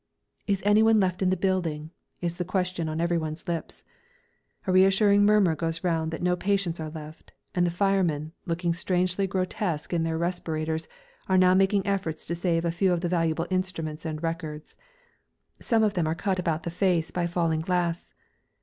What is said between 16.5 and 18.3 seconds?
the face by falling glass.